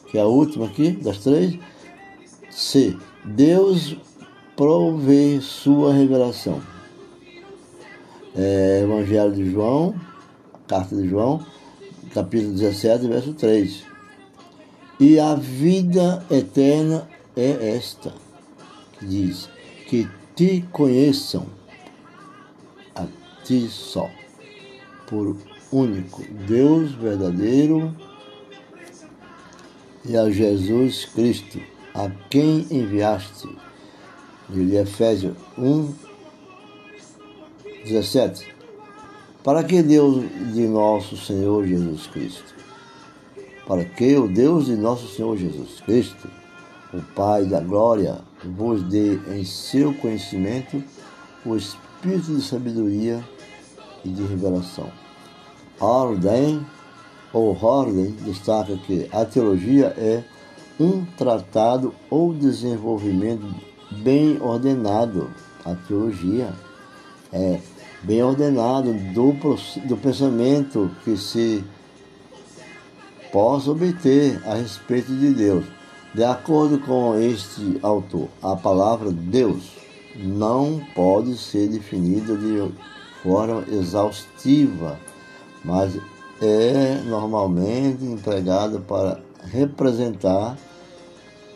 que 0.10 0.18
é 0.18 0.22
a 0.22 0.26
última 0.26 0.66
aqui 0.66 0.92
das 0.92 1.20
três, 1.20 1.60
C. 2.50 2.98
Deus 3.24 3.96
provê 4.56 5.40
sua 5.42 5.94
revelação. 5.94 6.62
É, 8.36 8.82
Evangelho 8.84 9.34
de 9.34 9.52
João, 9.52 9.94
carta 10.68 10.96
de 10.96 11.08
João, 11.08 11.46
capítulo 12.14 12.54
17, 12.54 13.08
verso 13.08 13.34
3. 13.34 13.84
E 15.00 15.20
a 15.20 15.36
vida 15.36 16.26
eterna 16.32 17.08
é 17.36 17.76
esta, 17.76 18.14
que 18.98 19.06
diz, 19.06 19.50
que 19.88 20.08
te 20.36 20.66
conheçam 20.72 21.61
ti 23.44 23.68
só, 23.70 24.10
por 25.08 25.36
único 25.72 26.24
Deus 26.48 26.92
verdadeiro 26.94 27.96
e 30.06 30.18
a 30.18 30.30
Jesus 30.30 31.06
Cristo, 31.06 31.60
a 31.94 32.10
quem 32.30 32.66
enviaste. 32.72 33.48
De 34.50 34.76
Efésios 34.76 35.38
1, 35.58 35.94
17. 37.86 38.54
Para 39.42 39.64
que 39.64 39.82
Deus 39.82 40.26
de 40.54 40.68
nosso 40.68 41.16
Senhor 41.16 41.66
Jesus 41.66 42.06
Cristo? 42.08 42.54
Para 43.66 43.86
que 43.86 44.18
o 44.18 44.28
Deus 44.28 44.66
de 44.66 44.76
nosso 44.76 45.08
Senhor 45.08 45.38
Jesus 45.38 45.80
Cristo, 45.80 46.28
o 46.94 47.02
Pai 47.16 47.46
da 47.46 47.62
glória, 47.62 48.20
vos 48.44 48.84
dê 48.84 49.18
em 49.34 49.46
seu 49.46 49.94
conhecimento 49.94 50.84
o 51.46 51.56
espírito 51.56 52.36
de 52.36 52.42
sabedoria 52.42 53.24
e 54.04 54.10
de 54.10 54.24
revelação. 54.24 54.90
Ordem 55.80 56.66
ou 57.34 57.58
Ordem 57.62 58.12
destaca 58.22 58.76
que 58.78 59.08
a 59.12 59.26
teologia 59.26 59.94
é 59.98 60.24
um 60.80 61.06
tratado 61.18 61.94
ou 62.10 62.34
desenvolvimento 62.34 63.46
bem 64.04 64.40
ordenado. 64.42 65.32
A 65.64 65.76
teologia 65.76 66.54
é 67.32 67.60
bem 68.04 68.24
ordenado 68.24 68.94
do, 69.14 69.34
do 69.88 69.98
pensamento 69.98 70.92
que 71.04 71.16
se 71.16 71.64
possa 73.32 73.72
obter 73.72 74.42
a 74.46 74.56
respeito 74.56 75.14
de 75.14 75.34
Deus. 75.34 75.66
De 76.14 76.24
acordo 76.24 76.80
com 76.80 77.18
este 77.18 77.80
autor, 77.82 78.28
a 78.42 78.56
palavra 78.56 79.12
Deus 79.12 79.81
não 80.16 80.82
pode 80.96 81.38
ser 81.38 81.68
definida 81.68 82.38
de 82.38 82.72
forma 83.24 83.64
exaustiva, 83.72 85.00
mas 85.64 85.98
é 86.42 87.02
normalmente 87.06 88.04
empregada 88.04 88.80
para 88.80 89.20
representar 89.46 90.58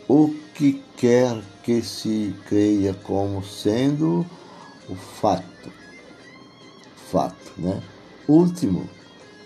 o 0.08 0.32
que 0.54 0.82
quer 0.96 1.36
que 1.62 1.82
se 1.82 2.34
creia 2.48 2.94
como 2.94 3.42
sendo 3.44 4.24
o 4.88 4.94
fato 4.94 5.86
fato. 7.10 7.52
Né? 7.56 7.80
Último, 8.28 8.88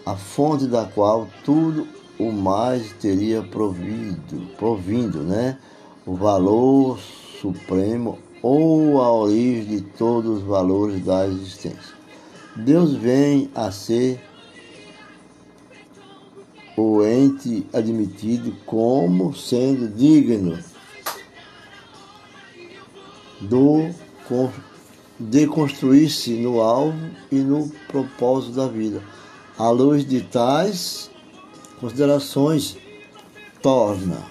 a 0.04 0.16
fonte 0.16 0.66
da 0.66 0.84
qual 0.84 1.28
tudo 1.44 1.86
o 2.18 2.32
mais 2.32 2.92
teria 2.94 3.42
provido, 3.42 4.46
provindo, 4.56 5.22
né? 5.22 5.58
o 6.06 6.14
valor 6.14 6.98
supremo 7.40 8.18
ou 8.42 9.00
a 9.00 9.12
origem 9.12 9.64
de 9.64 9.80
todos 9.82 10.38
os 10.38 10.42
valores 10.42 11.04
da 11.04 11.26
existência. 11.26 11.94
Deus 12.56 12.94
vem 12.94 13.50
a 13.54 13.70
ser 13.70 14.20
o 16.76 17.04
ente 17.04 17.66
admitido 17.72 18.56
como 18.64 19.34
sendo 19.34 19.88
digno 19.88 20.58
do 23.40 23.90
deconstruir-se 25.18 26.34
no 26.36 26.60
alvo 26.60 27.10
e 27.30 27.36
no 27.36 27.68
propósito 27.88 28.54
da 28.54 28.66
vida. 28.68 29.02
À 29.58 29.68
luz 29.70 30.06
de 30.06 30.22
tais 30.22 31.10
considerações, 31.80 32.78
torna-se 33.60 34.30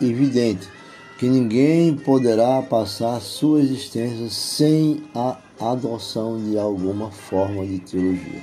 evidente 0.00 0.73
que 1.18 1.28
ninguém 1.28 1.94
poderá 1.94 2.60
passar 2.62 3.20
sua 3.20 3.60
existência 3.60 4.28
sem 4.28 5.04
a 5.14 5.38
adoção 5.60 6.38
de 6.42 6.58
alguma 6.58 7.10
forma 7.10 7.64
de 7.64 7.78
teologia. 7.78 8.42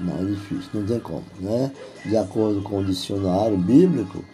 Não 0.00 0.18
é 0.18 0.24
difícil, 0.24 0.70
não 0.72 0.86
tem 0.86 1.00
como, 1.00 1.24
né? 1.38 1.70
De 2.06 2.16
acordo 2.16 2.62
com 2.62 2.78
o 2.78 2.84
dicionário 2.84 3.58
bíblico, 3.58 4.24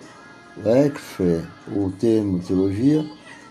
o 0.57 1.81
o 1.81 1.91
termo 1.93 2.39
teologia 2.39 3.05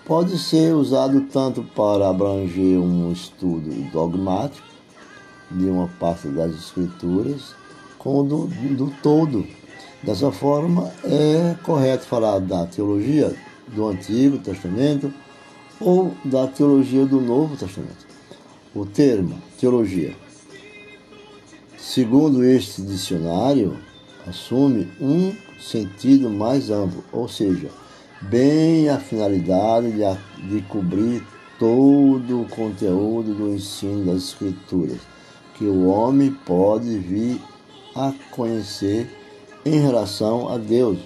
pode 0.05 0.37
ser 0.37 0.73
usado 0.73 1.21
tanto 1.21 1.63
para 1.63 2.09
abranger 2.09 2.79
um 2.79 3.11
estudo 3.11 3.69
dogmático 3.91 4.65
de 5.51 5.65
uma 5.65 5.89
parte 5.99 6.29
das 6.29 6.53
escrituras, 6.53 7.53
como 7.97 8.23
do, 8.23 8.47
do 8.47 8.93
todo. 9.03 9.45
Dessa 10.01 10.31
forma, 10.31 10.91
é 11.03 11.55
correto 11.63 12.05
falar 12.05 12.39
da 12.39 12.65
teologia 12.65 13.35
do 13.67 13.87
Antigo 13.87 14.37
Testamento 14.37 15.13
ou 15.79 16.15
da 16.23 16.47
teologia 16.47 17.05
do 17.05 17.21
Novo 17.21 17.55
Testamento. 17.55 18.07
O 18.73 18.85
termo 18.85 19.41
teologia, 19.59 20.15
segundo 21.77 22.43
este 22.43 22.81
dicionário, 22.81 23.77
assume 24.27 24.91
um 24.99 25.33
sentido 25.59 26.29
mais 26.29 26.69
amplo, 26.69 27.03
ou 27.11 27.27
seja, 27.27 27.69
bem 28.21 28.89
a 28.89 28.99
finalidade 28.99 29.91
de, 29.91 30.47
de 30.49 30.61
cobrir 30.63 31.23
todo 31.57 32.41
o 32.41 32.49
conteúdo 32.49 33.33
do 33.33 33.49
ensino 33.49 34.05
das 34.05 34.23
Escrituras, 34.23 34.99
que 35.55 35.65
o 35.65 35.87
homem 35.87 36.31
pode 36.45 36.97
vir 36.99 37.41
a 37.95 38.13
conhecer 38.31 39.09
em 39.65 39.79
relação 39.79 40.49
a 40.49 40.57
Deus 40.57 40.99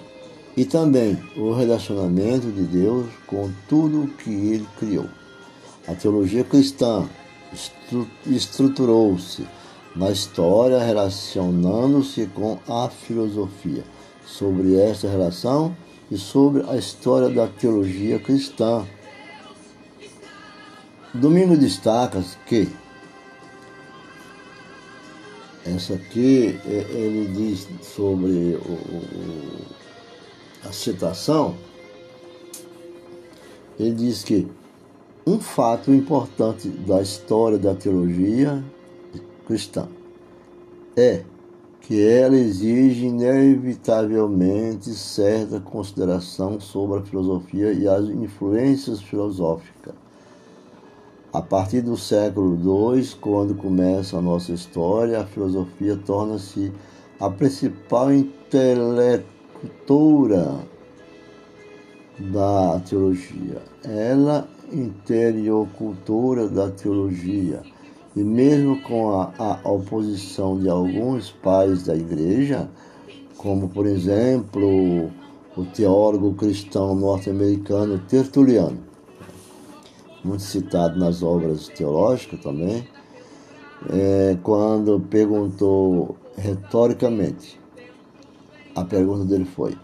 e 0.56 0.64
também 0.64 1.18
o 1.36 1.52
relacionamento 1.52 2.50
de 2.50 2.62
Deus 2.62 3.06
com 3.26 3.50
tudo 3.68 4.02
o 4.02 4.08
que 4.08 4.30
ele 4.30 4.66
criou. 4.78 5.06
A 5.88 5.94
teologia 5.94 6.44
cristã 6.44 7.08
estruturou-se 8.26 9.46
na 9.96 10.10
história 10.10 10.78
relacionando-se 10.78 12.26
com 12.26 12.58
a 12.68 12.88
filosofia. 12.88 13.84
Sobre 14.24 14.76
esta 14.76 15.08
relação, 15.08 15.76
e 16.12 16.18
sobre 16.18 16.62
a 16.68 16.76
história 16.76 17.30
da 17.30 17.48
teologia 17.48 18.18
cristã. 18.18 18.86
Domingo 21.14 21.56
destaca 21.56 22.22
que 22.46 22.68
essa 25.64 25.94
aqui 25.94 26.60
é, 26.66 26.86
ele 26.90 27.32
diz 27.34 27.66
sobre 27.82 28.56
o, 28.56 29.02
a 30.64 30.72
citação, 30.72 31.54
ele 33.78 33.94
diz 33.94 34.22
que 34.22 34.48
um 35.26 35.38
fato 35.40 35.92
importante 35.92 36.68
da 36.68 37.00
história 37.00 37.58
da 37.58 37.74
teologia 37.74 38.62
cristã 39.46 39.88
é 40.96 41.22
que 41.80 42.00
ela 42.00 42.36
exige 42.36 43.06
inevitavelmente 43.06 44.90
certa 44.90 45.60
consideração 45.60 46.60
sobre 46.60 46.98
a 46.98 47.02
filosofia 47.02 47.72
e 47.72 47.88
as 47.88 48.04
influências 48.04 49.00
filosóficas. 49.00 49.94
A 51.32 51.40
partir 51.40 51.80
do 51.80 51.96
século 51.96 52.94
II, 52.94 53.04
quando 53.20 53.54
começa 53.54 54.18
a 54.18 54.22
nossa 54.22 54.52
história, 54.52 55.20
a 55.20 55.26
filosofia 55.26 55.96
torna-se 55.96 56.70
a 57.18 57.30
principal 57.30 58.12
intelectora 59.62 60.58
da 62.18 62.80
teologia. 62.80 63.62
Ela 63.84 64.48
interiocultura 64.72 66.48
da 66.48 66.70
teologia. 66.70 67.62
E 68.14 68.22
mesmo 68.22 68.80
com 68.82 69.20
a, 69.20 69.32
a 69.38 69.70
oposição 69.70 70.58
de 70.58 70.68
alguns 70.68 71.30
pais 71.30 71.84
da 71.84 71.94
igreja, 71.94 72.68
como 73.36 73.68
por 73.68 73.86
exemplo 73.86 75.10
o 75.56 75.64
teólogo 75.74 76.34
cristão 76.34 76.94
norte-americano 76.94 77.98
Tertuliano, 78.00 78.78
muito 80.24 80.42
citado 80.42 80.98
nas 80.98 81.22
obras 81.22 81.68
teológicas 81.68 82.40
também, 82.40 82.86
é, 83.90 84.36
quando 84.42 85.00
perguntou 85.00 86.16
retoricamente, 86.36 87.61
a 88.74 88.84
pergunta 88.84 89.24
dele 89.24 89.44
foi: 89.44 89.76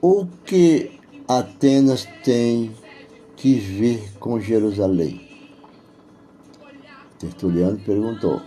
O 0.00 0.26
que 0.44 0.98
Atenas 1.28 2.06
tem 2.24 2.72
que 3.36 3.54
ver 3.54 4.12
com 4.18 4.40
Jerusalém? 4.40 5.28
Tertuliano 7.18 7.78
perguntou: 7.78 8.40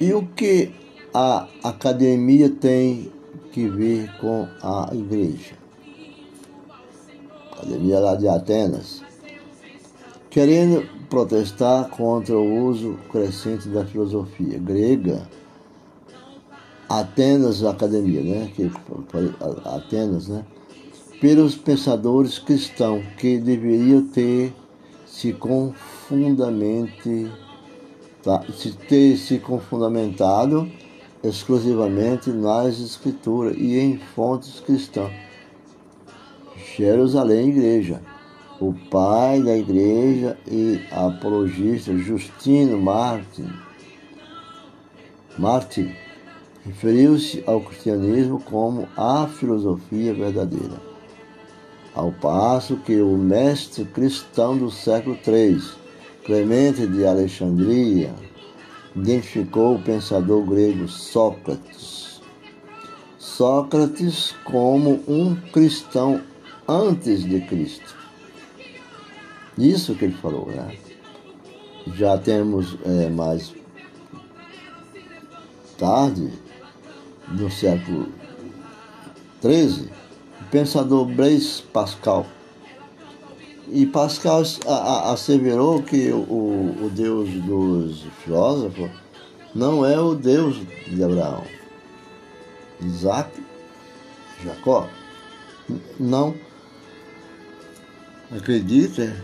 E 0.00 0.12
o 0.12 0.26
que 0.26 0.72
a 1.12 1.48
academia 1.62 2.48
tem 2.48 3.12
que 3.52 3.68
ver 3.68 4.10
com 4.18 4.48
a 4.62 4.90
igreja? 4.92 5.56
Academia 7.52 7.98
lá 7.98 8.14
de 8.14 8.28
Atenas 8.28 9.08
querendo 10.30 10.86
protestar 11.08 11.88
contra 11.88 12.36
o 12.36 12.66
uso 12.66 12.98
crescente 13.10 13.68
da 13.68 13.84
filosofia 13.84 14.58
grega. 14.58 15.28
Atenas 16.88 17.64
Academia, 17.64 18.22
né? 18.22 18.50
Que, 18.54 18.70
Atenas, 19.64 20.28
né? 20.28 20.44
Pelos 21.20 21.56
pensadores 21.56 22.38
cristãos 22.38 23.04
que 23.18 23.38
deveriam 23.38 24.02
ter 24.06 24.52
se 25.06 25.32
confundamente 25.32 27.30
tá, 28.22 28.44
se 28.52 28.72
ter 28.72 29.16
se 29.16 29.38
confundamentado 29.38 30.70
exclusivamente 31.22 32.30
nas 32.30 32.78
escrituras 32.78 33.56
e 33.58 33.78
em 33.78 33.98
fontes 33.98 34.60
cristãs. 34.60 35.10
Jerusalém 36.76 37.48
Igreja 37.48 38.00
o 38.60 38.74
pai 38.90 39.40
da 39.40 39.56
igreja 39.56 40.36
e 40.46 40.80
apologista 40.90 41.96
Justino 41.96 42.80
Martin, 42.80 43.48
Martin 45.38 45.94
referiu-se 46.68 47.42
ao 47.46 47.60
cristianismo 47.60 48.40
como 48.40 48.88
a 48.96 49.26
filosofia 49.26 50.14
verdadeira, 50.14 50.80
ao 51.94 52.12
passo 52.12 52.76
que 52.76 53.00
o 53.00 53.16
mestre 53.16 53.84
cristão 53.84 54.56
do 54.56 54.70
século 54.70 55.18
III, 55.26 55.60
Clemente 56.24 56.86
de 56.86 57.04
Alexandria, 57.04 58.14
identificou 58.94 59.74
o 59.76 59.82
pensador 59.82 60.44
grego 60.44 60.86
Sócrates. 60.86 62.20
Sócrates 63.18 64.34
como 64.44 65.02
um 65.08 65.34
cristão 65.52 66.20
antes 66.68 67.24
de 67.24 67.40
Cristo 67.40 67.98
isso 69.58 69.96
que 69.96 70.04
ele 70.04 70.14
falou, 70.14 70.46
né? 70.46 70.78
Já 71.94 72.16
temos 72.16 72.78
é, 72.84 73.08
mais 73.08 73.52
tarde, 75.76 76.32
no 77.32 77.50
século 77.50 78.08
XIII, 79.42 79.90
o 80.40 80.44
pensador 80.50 81.04
Blaise 81.06 81.62
Pascal. 81.72 82.26
E 83.68 83.84
Pascal 83.84 84.42
asseverou 85.12 85.82
que 85.82 86.10
o, 86.10 86.84
o 86.84 86.90
Deus 86.94 87.28
dos 87.28 88.02
filósofos 88.24 88.90
não 89.54 89.84
é 89.84 90.00
o 90.00 90.14
Deus 90.14 90.56
de 90.86 91.02
Abraão, 91.02 91.44
Isaac, 92.80 93.30
Jacó. 94.42 94.88
Não 96.00 96.34
acredita 98.30 99.14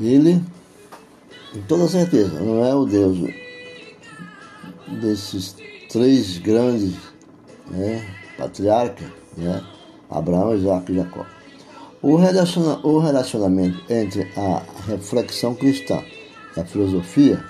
ele, 0.00 0.40
com 1.52 1.62
toda 1.62 1.88
certeza, 1.88 2.40
não 2.40 2.64
é 2.64 2.74
o 2.74 2.84
Deus 2.84 3.18
desses 4.86 5.56
três 5.88 6.38
grandes 6.38 6.94
né, 7.70 8.06
patriarcas, 8.36 9.06
né, 9.36 9.62
Abraão, 10.10 10.54
Isaac 10.54 10.90
e 10.92 10.96
Jacó. 10.96 11.26
O, 12.00 12.16
relaciona, 12.16 12.78
o 12.86 12.98
relacionamento 12.98 13.82
entre 13.92 14.30
a 14.36 14.62
reflexão 14.86 15.54
cristã 15.54 16.02
e 16.56 16.60
a 16.60 16.64
filosofia 16.64 17.44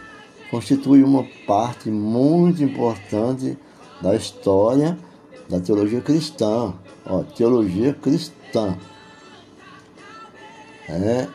constitui 0.51 1.03
uma 1.03 1.27
parte 1.46 1.90
muito 1.90 2.62
importante 2.62 3.59
da 4.01 4.14
história 4.14 4.98
da 5.48 5.61
teologia 5.61 6.01
cristã. 6.01 6.72
Ó, 7.05 7.22
teologia 7.22 7.94
cristã. 7.94 8.77
É, 10.88 11.27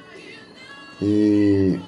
e 1.02 1.80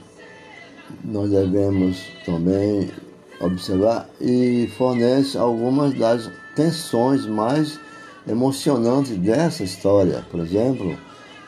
nós 1.04 1.32
devemos 1.32 2.00
também 2.26 2.92
observar 3.40 4.10
e 4.20 4.70
fornece 4.78 5.38
algumas 5.38 5.94
das 5.94 6.30
tensões 6.56 7.26
mais 7.26 7.80
emocionantes 8.28 9.18
dessa 9.18 9.64
história. 9.64 10.26
Por 10.32 10.40
exemplo, 10.40 10.98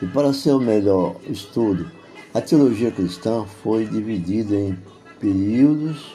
e 0.00 0.06
para 0.06 0.32
seu 0.32 0.60
melhor 0.60 1.16
estudo, 1.28 1.90
a 2.32 2.40
teologia 2.40 2.90
cristã 2.90 3.44
foi 3.62 3.86
dividida 3.86 4.54
em 4.54 4.78
períodos, 5.18 6.14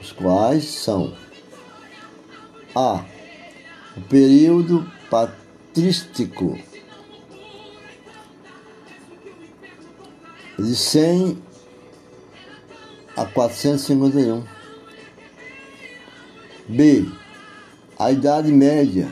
os 0.00 0.10
quais 0.10 0.64
são 0.64 1.14
A. 2.74 3.04
O 3.96 4.00
período 4.08 4.90
patrístico, 5.10 6.58
de 10.58 10.74
100 10.74 11.38
a 13.16 13.26
451. 13.26 14.61
B. 16.68 17.06
A 17.98 18.10
Idade 18.10 18.52
Média 18.52 19.08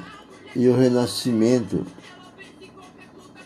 e 0.54 0.68
o 0.68 0.76
Renascimento 0.76 1.86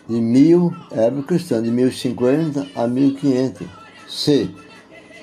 de 0.07 0.21
mil, 0.21 0.73
época 0.91 1.29
cristã, 1.29 1.61
de 1.61 1.71
1050 1.71 2.67
a 2.75 2.87
1500. 2.87 3.67
C. 4.07 4.49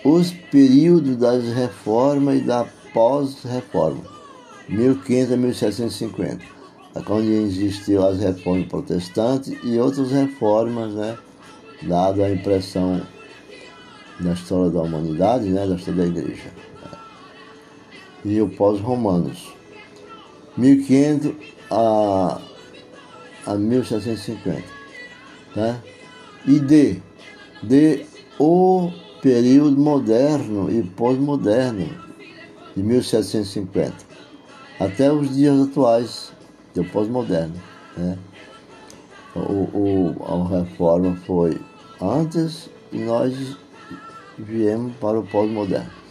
Os 0.05 0.33
períodos 0.51 1.17
das 1.17 1.45
reformas 1.55 2.39
e 2.39 2.43
da 2.43 2.67
pós-reforma, 2.93 4.03
1500 4.69 5.33
a 5.33 5.37
1750, 5.37 6.45
onde 7.09 7.33
existiu 7.33 8.05
as 8.05 8.19
reformas 8.19 8.67
protestantes 8.67 9.57
e 9.63 9.79
outras 9.79 10.11
reformas, 10.11 10.93
né? 10.95 11.17
dado 11.83 12.23
a 12.23 12.31
impressão 12.31 13.01
da 14.21 14.33
história 14.33 14.71
da 14.71 14.83
humanidade, 14.83 15.49
né, 15.49 15.67
da 15.67 15.75
história 15.75 16.03
da 16.03 16.07
igreja. 16.07 16.51
E 18.25 18.41
o 18.41 18.49
pós-romanos, 18.49 19.53
1500 20.57 21.33
a, 21.71 22.41
a 23.47 23.55
1750. 23.55 24.63
Né? 25.57 25.81
E 26.47 26.61
D, 26.61 27.03
D, 27.63 28.07
o 28.39 28.91
período 29.21 29.81
moderno 29.81 30.71
e 30.71 30.83
pós-moderno, 30.83 31.89
de 32.77 32.83
1750, 32.83 33.95
até 34.81 35.13
os 35.13 35.35
dias 35.35 35.61
atuais, 35.61 36.33
do 36.75 36.85
pós-moderno. 36.85 37.55
Né? 37.97 38.19
O, 39.35 39.39
o, 39.41 40.17
a 40.25 40.61
reforma 40.61 41.17
foi 41.27 41.61
antes 42.01 42.69
e 42.91 42.99
nós 42.99 43.57
viemos 44.39 44.95
para 44.97 45.19
o 45.19 45.27
pós-moderno. 45.27 46.02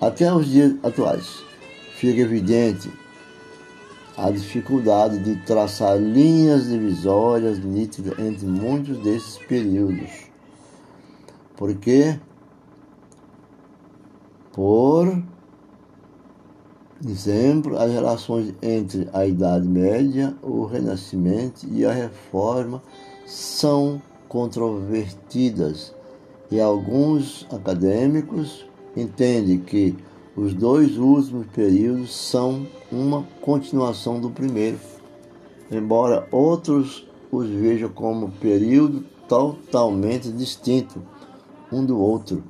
Até 0.00 0.32
os 0.32 0.46
dias 0.46 0.76
atuais, 0.84 1.42
fica 1.96 2.20
evidente 2.20 2.88
a 4.16 4.30
dificuldade 4.30 5.18
de 5.18 5.34
traçar 5.44 5.98
linhas 5.98 6.68
divisórias 6.68 7.58
nítidas 7.58 8.16
entre 8.16 8.46
muitos 8.46 8.96
desses 8.98 9.38
períodos. 9.38 10.28
Porque, 11.56 12.16
por 14.52 15.20
exemplo, 17.04 17.76
as 17.76 17.90
relações 17.90 18.54
entre 18.62 19.08
a 19.12 19.26
Idade 19.26 19.66
Média, 19.66 20.32
o 20.42 20.64
Renascimento 20.64 21.66
e 21.72 21.84
a 21.84 21.92
Reforma 21.92 22.80
são 23.26 24.00
controvertidas 24.28 25.92
e 26.52 26.60
alguns 26.60 27.48
acadêmicos 27.50 28.67
entendem 29.00 29.58
que 29.58 29.94
os 30.36 30.54
dois 30.54 30.96
últimos 30.98 31.46
períodos 31.48 32.14
são 32.14 32.66
uma 32.90 33.24
continuação 33.40 34.20
do 34.20 34.30
primeiro, 34.30 34.78
embora 35.70 36.26
outros 36.30 37.06
os 37.30 37.48
vejam 37.48 37.88
como 37.90 38.30
período 38.32 39.04
totalmente 39.28 40.30
distinto 40.30 41.02
um 41.70 41.84
do 41.84 41.98
outro. 41.98 42.42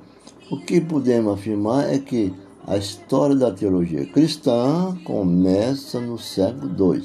O 0.51 0.59
que 0.59 0.81
podemos 0.81 1.35
afirmar 1.35 1.93
é 1.93 1.99
que 1.99 2.33
a 2.67 2.77
história 2.77 3.35
da 3.35 3.51
teologia 3.51 4.07
cristã 4.07 4.97
começa 5.05 6.01
no 6.01 6.19
século 6.19 6.95
II, 6.95 7.03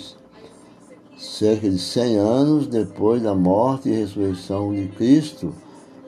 cerca 1.18 1.70
de 1.70 1.80
100 1.80 2.18
anos 2.18 2.68
depois 2.68 3.22
da 3.24 3.34
morte 3.34 3.90
e 3.90 3.94
ressurreição 3.94 4.74
de 4.74 4.88
Cristo, 4.90 5.54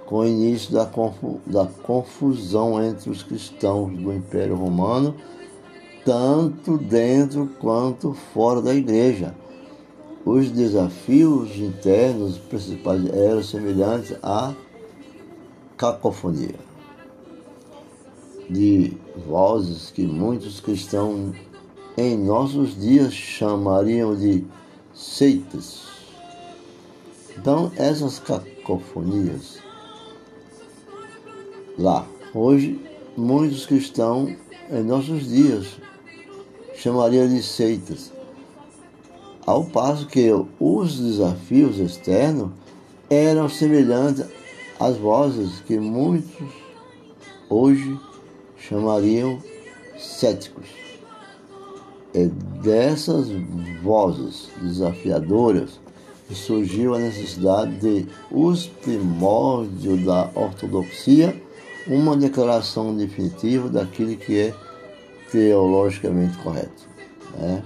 com 0.05 0.19
o 0.19 0.25
início 0.25 0.71
da, 0.71 0.85
confu 0.85 1.39
da 1.45 1.65
confusão 1.65 2.83
entre 2.83 3.09
os 3.09 3.23
cristãos 3.23 3.91
do 3.95 4.13
Império 4.13 4.55
Romano, 4.55 5.15
tanto 6.03 6.77
dentro 6.77 7.49
quanto 7.59 8.13
fora 8.33 8.61
da 8.61 8.73
igreja. 8.73 9.33
Os 10.23 10.49
desafios 10.49 11.55
internos 11.57 12.37
principais 12.37 13.05
eram 13.13 13.43
semelhantes 13.43 14.15
à 14.23 14.53
cacofonia 15.77 16.55
de 18.49 18.93
vozes 19.27 19.91
que 19.91 20.05
muitos 20.05 20.59
cristãos 20.59 21.35
em 21.97 22.17
nossos 22.17 22.79
dias 22.79 23.13
chamariam 23.13 24.15
de 24.15 24.45
seitas. 24.93 25.85
Então, 27.37 27.71
essas 27.75 28.19
cacofonias 28.19 29.64
lá, 31.77 32.05
hoje, 32.33 32.79
muitos 33.15 33.65
cristãos 33.65 34.33
em 34.71 34.83
nossos 34.83 35.27
dias 35.27 35.77
chamariam 36.75 37.27
de 37.27 37.41
seitas. 37.41 38.11
Ao 39.45 39.63
passo 39.63 40.07
que 40.07 40.29
os 40.59 40.99
desafios 40.99 41.77
externos 41.77 42.51
eram 43.09 43.47
semelhantes 43.47 44.25
às 44.79 44.97
vozes 44.97 45.59
que 45.61 45.77
muitos 45.79 46.47
hoje 47.49 47.99
chamariam 48.57 49.39
céticos. 49.97 50.67
É 52.13 52.25
dessas 52.61 53.27
vozes 53.83 54.49
desafiadoras 54.61 55.79
surgiu 56.33 56.95
a 56.95 56.99
necessidade 56.99 57.75
de 57.77 58.07
os 58.31 58.65
primórdios 58.65 60.03
da 60.03 60.29
ortodoxia, 60.33 61.39
uma 61.87 62.15
declaração 62.15 62.95
definitiva 62.95 63.69
daquilo 63.69 64.15
que 64.15 64.39
é 64.39 64.53
teologicamente 65.31 66.37
correto. 66.37 66.87
Né? 67.37 67.63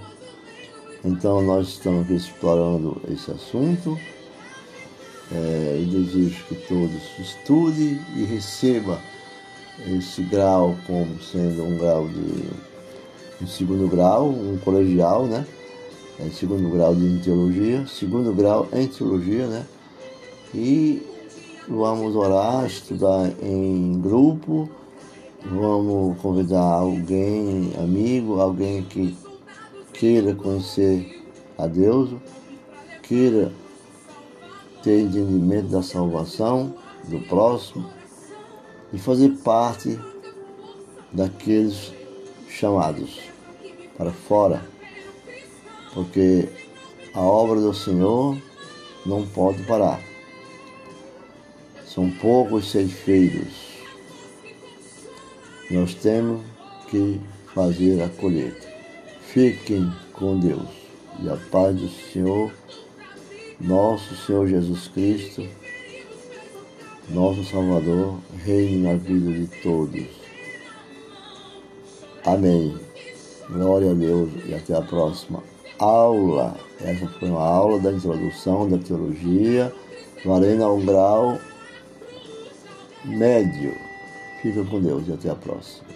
Então 1.04 1.40
nós 1.42 1.68
estamos 1.68 2.04
aqui 2.04 2.14
explorando 2.14 3.00
esse 3.10 3.30
assunto. 3.30 3.98
É, 5.32 5.78
eu 5.80 5.86
desejo 5.86 6.44
que 6.46 6.56
todos 6.56 7.18
estudem 7.18 8.00
e 8.16 8.24
recebam 8.24 8.98
esse 9.86 10.22
grau 10.22 10.76
como 10.86 11.22
sendo 11.22 11.64
um 11.64 11.78
grau 11.78 12.08
de 12.08 12.50
um 13.42 13.46
segundo 13.46 13.88
grau, 13.88 14.28
um 14.28 14.58
colegial, 14.58 15.26
né? 15.26 15.46
É, 16.18 16.28
segundo 16.30 16.68
grau 16.68 16.94
de 16.94 17.18
teologia, 17.20 17.86
segundo 17.86 18.34
grau 18.34 18.68
em 18.72 18.86
teologia, 18.86 19.46
né? 19.46 19.64
E 20.52 21.02
vamos 21.70 22.16
orar, 22.16 22.66
estudar 22.66 23.30
em 23.40 24.00
grupo, 24.00 24.68
vamos 25.44 26.18
convidar 26.20 26.64
alguém, 26.64 27.72
amigo, 27.78 28.40
alguém 28.40 28.82
que 28.82 29.16
queira 29.92 30.34
conhecer 30.34 31.24
a 31.56 31.68
Deus, 31.68 32.10
queira 33.04 33.52
ter 34.82 35.02
entendimento 35.02 35.68
da 35.68 35.80
salvação 35.80 36.74
do 37.04 37.20
próximo 37.20 37.88
e 38.92 38.98
fazer 38.98 39.30
parte 39.44 39.96
daqueles 41.12 41.92
chamados 42.48 43.20
para 43.96 44.10
fora, 44.10 44.60
porque 45.94 46.48
a 47.14 47.20
obra 47.20 47.60
do 47.60 47.72
Senhor 47.72 48.36
não 49.06 49.24
pode 49.24 49.62
parar. 49.62 50.09
São 51.92 52.10
poucos 52.10 52.70
ceifeiros. 52.70 53.52
Nós 55.70 55.94
temos 55.94 56.42
que 56.88 57.20
fazer 57.54 58.02
a 58.02 58.08
colheita. 58.08 58.68
Fiquem 59.20 59.92
com 60.12 60.38
Deus 60.38 60.68
e 61.22 61.28
a 61.28 61.36
paz 61.50 61.76
do 61.76 61.88
Senhor, 61.88 62.52
nosso 63.60 64.14
Senhor 64.26 64.46
Jesus 64.48 64.88
Cristo 64.88 65.46
nosso 67.12 67.42
Salvador, 67.44 68.18
reine 68.44 68.86
na 68.86 68.94
vida 68.94 69.32
de 69.32 69.46
todos. 69.62 70.06
Amém. 72.24 72.78
Glória 73.48 73.90
a 73.90 73.94
Deus 73.94 74.30
e 74.46 74.54
até 74.54 74.76
a 74.76 74.82
próxima 74.82 75.42
aula. 75.78 76.54
Essa 76.80 77.08
foi 77.18 77.30
uma 77.30 77.44
aula 77.44 77.80
da 77.80 77.90
introdução 77.90 78.68
da 78.68 78.78
teologia, 78.78 79.72
valendo 80.24 80.62
a 80.62 80.72
um 80.72 80.84
grau 80.84 81.38
médio. 83.04 83.74
Fica 84.40 84.64
com 84.64 84.80
Deus 84.80 85.06
e 85.08 85.12
até 85.12 85.30
a 85.30 85.34
próxima. 85.34 85.88